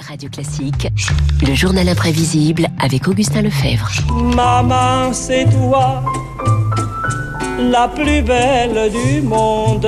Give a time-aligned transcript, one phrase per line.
[0.00, 0.88] Radio Classique,
[1.46, 3.88] le journal imprévisible avec Augustin Lefebvre.
[4.34, 6.02] Maman, c'est toi,
[7.58, 9.86] la plus belle du monde.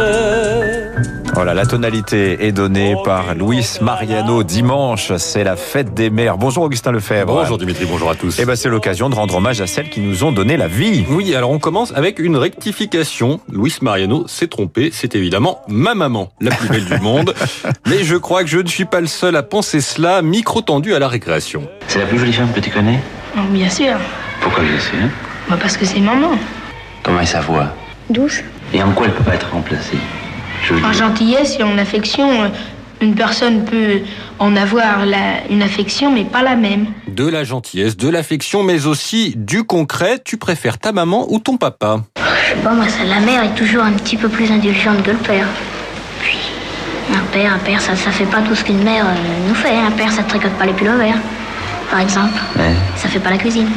[1.36, 4.42] Voilà, la tonalité est donnée par Luis Mariano.
[4.42, 6.38] Dimanche, c'est la fête des mères.
[6.38, 7.26] Bonjour Augustin Lefebvre.
[7.26, 8.38] Bonjour Dimitri, bonjour à tous.
[8.40, 11.04] Eh ben, c'est l'occasion de rendre hommage à celles qui nous ont donné la vie.
[11.10, 13.40] Oui, alors on commence avec une rectification.
[13.52, 14.88] Luis Mariano s'est trompé.
[14.94, 17.34] C'est évidemment ma maman, la plus belle du monde.
[17.86, 20.22] Mais je crois que je ne suis pas le seul à penser cela.
[20.22, 21.68] Micro tendu à la récréation.
[21.86, 22.98] C'est la plus jolie femme que tu connais?
[23.36, 23.98] Oh, Bien sûr.
[24.40, 25.06] Pourquoi bien sûr
[25.50, 26.30] Bah, parce que c'est maman.
[27.02, 27.74] Comment est sa voix?
[28.08, 28.40] Douce.
[28.72, 29.98] Et en quoi elle peut pas être remplacée?
[30.74, 32.48] En dire, gentillesse et en affection, euh,
[33.00, 34.00] une personne peut
[34.38, 36.86] en avoir la- une affection, mais pas la même.
[37.08, 40.18] De la gentillesse, de l'affection, mais aussi du concret.
[40.24, 42.00] Tu préfères ta maman ou ton papa?
[42.16, 45.10] Je sais pas, moi, ça, la mère est toujours un petit peu plus indulgente que
[45.10, 45.46] le père.
[46.22, 46.38] Puis,
[47.14, 49.74] un père, un père, ça, ça fait pas tout ce qu'une mère euh, nous fait.
[49.76, 51.18] Un père, ça tricote pas les pulls verts,
[51.90, 52.38] par exemple.
[52.58, 52.72] Ouais.
[52.96, 53.68] Ça fait pas la cuisine.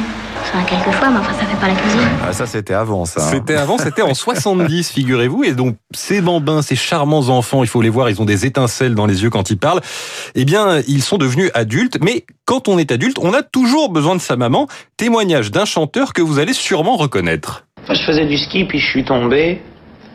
[0.52, 2.00] Ça, quelquefois, mais enfin, ça fait pas la cuisine.
[2.26, 3.20] Ah, ça, c'était avant, ça.
[3.22, 3.28] hein.
[3.30, 5.44] C'était avant, c'était en 70, figurez-vous.
[5.44, 8.94] Et donc, ces bambins, ces charmants enfants, il faut les voir, ils ont des étincelles
[8.96, 9.80] dans les yeux quand ils parlent.
[10.34, 11.98] Eh bien, ils sont devenus adultes.
[12.02, 14.66] Mais quand on est adulte, on a toujours besoin de sa maman.
[14.96, 17.64] Témoignage d'un chanteur que vous allez sûrement reconnaître.
[17.86, 19.60] Moi, je faisais du ski, puis je suis tombé.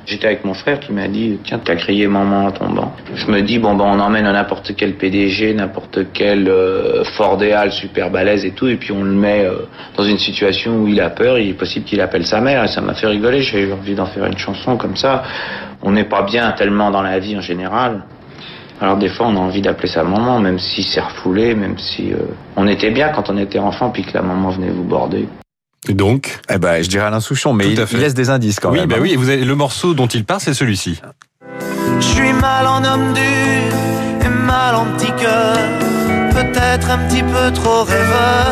[0.06, 2.94] J'étais avec mon frère qui m'a dit Tiens, t'as crié maman en tombant.
[3.16, 8.12] Je me dis Bon, ben, on emmène n'importe quel PDG, n'importe quel euh, Fordéal super
[8.12, 9.66] balèze et tout, et puis on le met euh,
[9.98, 11.40] dans une situation où il a peur.
[11.40, 13.42] Il est possible qu'il appelle sa mère, et ça m'a fait rigoler.
[13.42, 15.24] J'ai eu envie d'en faire une chanson comme ça.
[15.82, 18.04] On n'est pas bien tellement dans la vie en général.
[18.80, 22.14] Alors des fois on a envie d'appeler sa maman, même si c'est refoulé, même si
[22.14, 22.18] euh,
[22.58, 25.28] on était bien quand on était enfant, puis que la maman venait vous border.
[25.88, 28.72] Et donc, Eh ben, je dirais Alain Souchon, mais il, il laisse des indices quand
[28.72, 28.90] oui, même.
[28.90, 29.02] bah hein.
[29.02, 31.00] oui, vous avez le morceau dont il parle, c'est celui-ci.
[32.00, 33.24] Je suis mal en homme dur
[34.26, 35.58] et mal en petit cœur.
[36.32, 38.48] Peut-être un petit peu trop rêveur.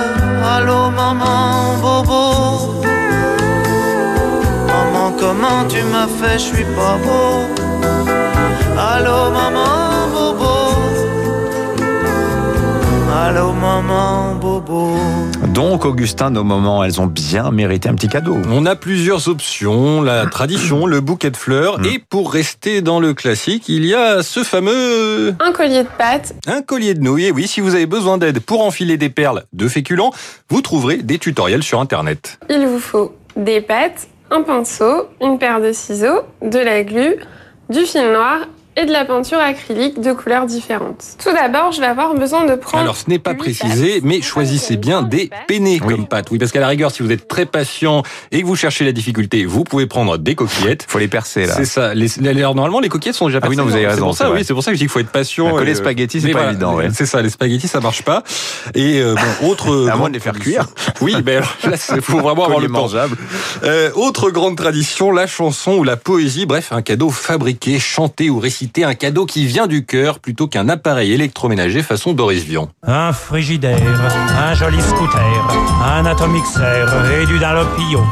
[0.56, 2.84] Allô maman, bobo.
[4.68, 7.48] Maman, comment tu m'as fait, je suis pas beau.
[8.78, 10.63] Allô maman, bobo.
[13.36, 14.92] Allô maman, bobo.
[15.48, 18.38] Donc, Augustin, nos moments, elles ont bien mérité un petit cadeau.
[18.52, 21.86] On a plusieurs options, la tradition, le bouquet de fleurs, Mm.
[21.86, 26.36] et pour rester dans le classique, il y a ce fameux Un collier de pâtes,
[26.46, 29.46] Un collier de nouilles, et oui, si vous avez besoin d'aide pour enfiler des perles
[29.52, 30.12] de féculents,
[30.50, 32.38] vous trouverez des tutoriels sur Internet.
[32.52, 37.16] il vous faut des pâtes, un pinceau, une paire de ciseaux, de la glu,
[37.72, 38.42] du fil noir
[38.76, 41.04] et de la peinture acrylique de couleurs différentes.
[41.24, 42.84] Tout d'abord, je vais avoir besoin de prendre...
[42.84, 44.04] Alors, ce n'est pas précisé, pâtes.
[44.04, 46.30] mais choisissez bien des peinés comme pâtes.
[46.32, 48.92] Oui, parce qu'à la rigueur, si vous êtes très patient et que vous cherchez la
[48.92, 50.86] difficulté, vous pouvez prendre des coquillettes.
[50.88, 51.54] Faut les percer, là.
[51.56, 51.94] C'est ça.
[51.94, 53.80] Les, normalement, les coquillettes sont déjà Ah oui, non, percées.
[53.80, 54.92] vous avez C'est raison, pour ça, c'est oui, c'est pour ça que je dis qu'il
[54.92, 55.52] faut être patient.
[55.54, 56.90] Bah, que les euh, spaghettis, c'est pas évident, ouais.
[56.94, 58.24] C'est ça, les spaghettis, ça marche pas.
[58.76, 59.88] Et euh, bon, autre.
[59.90, 60.68] À moins de les faire tradition- cuire.
[61.02, 62.74] Oui, mais alors, là, il faut vraiment avoir le temps.
[62.74, 63.18] mangeable.
[63.64, 68.40] Euh, autre grande tradition, la chanson ou la poésie, bref, un cadeau fabriqué, chanté ou
[68.40, 72.70] récité, un cadeau qui vient du cœur plutôt qu'un appareil électroménager façon Boris Vian.
[72.86, 73.78] Un frigidaire,
[74.38, 75.48] un joli scooter,
[75.86, 76.86] un atomixer
[77.22, 78.04] et du Dunlopillon.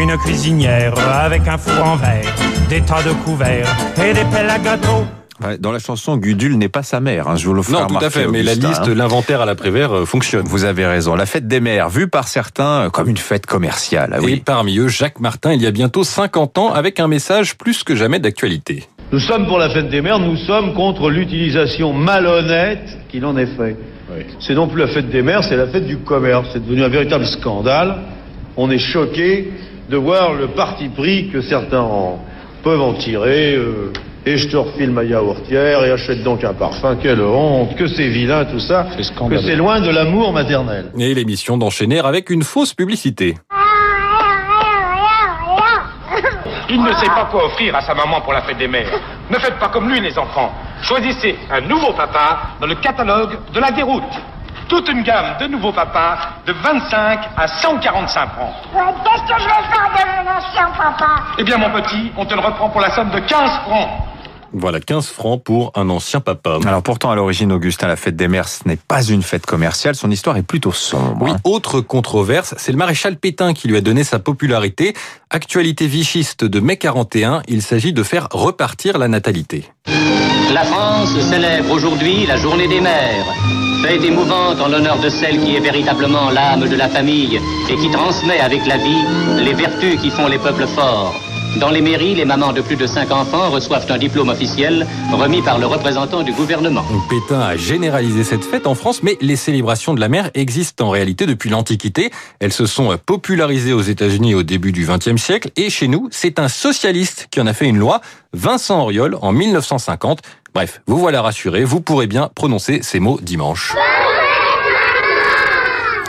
[0.00, 2.34] Une cuisinière avec un four en verre,
[2.68, 3.68] des tas de couverts
[4.04, 5.04] et des pelles à gâteau.
[5.60, 7.28] Dans la chanson, Gudule n'est pas sa mère.
[7.28, 8.94] hein, je vous le Non, tout à fait, mais la liste, hein.
[8.94, 10.44] l'inventaire à l'après-vert euh, fonctionne.
[10.48, 11.14] Vous avez raison.
[11.14, 14.14] La fête des mères, vue par certains euh, comme une fête commerciale.
[14.14, 14.42] Ah Et oui.
[14.44, 17.94] parmi eux, Jacques Martin, il y a bientôt 50 ans, avec un message plus que
[17.94, 18.88] jamais d'actualité.
[19.10, 23.46] Nous sommes pour la fête des mères, nous sommes contre l'utilisation malhonnête qu'il en est
[23.46, 23.76] fait.
[24.40, 26.48] C'est non plus la fête des mères, c'est la fête du commerce.
[26.52, 27.96] C'est devenu un véritable scandale.
[28.56, 29.50] On est choqué
[29.88, 32.18] de voir le parti pris que certains en-
[32.62, 33.54] peuvent en tirer.
[33.54, 33.92] euh,
[34.26, 36.96] et je te refile ma yaourtière et achète donc un parfum.
[37.00, 38.86] Quelle honte, que c'est vilain tout ça,
[39.30, 40.86] que c'est loin de l'amour maternel.
[40.98, 43.36] Et l'émission d'enchaîner avec une fausse publicité.
[46.70, 48.90] Il ne sait pas quoi offrir à sa maman pour la fête des mères.
[49.30, 50.52] Ne faites pas comme lui, les enfants.
[50.82, 54.02] Choisissez un nouveau papa dans le catalogue de la déroute.
[54.68, 58.52] Toute une gamme de nouveaux papas de 25 à 145 francs.
[58.72, 61.22] Qu'est-ce que je vais faire de mon ancien papa?
[61.38, 63.88] Eh bien, mon petit, on te le reprend pour la somme de 15 francs.
[64.52, 66.58] Voilà, 15 francs pour un ancien papa.
[66.64, 69.94] Alors pourtant, à l'origine, Augustin, la fête des mères, ce n'est pas une fête commerciale.
[69.94, 71.18] Son histoire est plutôt sombre.
[71.20, 71.36] Oui, hein.
[71.44, 74.94] autre controverse, c'est le maréchal Pétain qui lui a donné sa popularité.
[75.30, 79.64] Actualité vichiste de mai 41, il s'agit de faire repartir la natalité.
[80.52, 83.26] La France célèbre aujourd'hui la journée des mères.
[83.82, 87.38] Fête émouvante en l'honneur de celle qui est véritablement l'âme de la famille
[87.70, 89.04] et qui transmet avec la vie
[89.44, 91.14] les vertus qui font les peuples forts.
[91.56, 95.42] Dans les mairies, les mamans de plus de 5 enfants reçoivent un diplôme officiel remis
[95.42, 96.84] par le représentant du gouvernement.
[97.08, 100.90] Pétain a généralisé cette fête en France, mais les célébrations de la mère existent en
[100.90, 102.10] réalité depuis l'Antiquité.
[102.38, 106.38] Elles se sont popularisées aux États-Unis au début du XXe siècle et chez nous, c'est
[106.38, 108.00] un socialiste qui en a fait une loi,
[108.34, 110.20] Vincent Auriol, en 1950.
[110.54, 113.74] Bref, vous voilà rassuré, vous pourrez bien prononcer ces mots dimanche.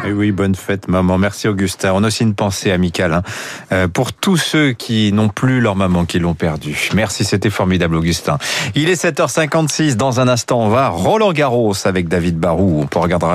[0.05, 1.17] Et oui, bonne fête, maman.
[1.17, 1.91] Merci, Augustin.
[1.93, 3.23] On a aussi une pensée amicale hein,
[3.71, 6.89] euh, pour tous ceux qui n'ont plus leur maman, qui l'ont perdue.
[6.95, 8.37] Merci, c'était formidable, Augustin.
[8.75, 9.95] Il est 7h56.
[9.95, 12.81] Dans un instant, on va Roland Garros avec David Barou.
[12.81, 13.25] On pourra regarder,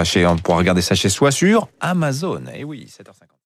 [0.46, 2.42] regarder ça chez soi sur Amazon.
[2.54, 3.34] Et oui, 7h50.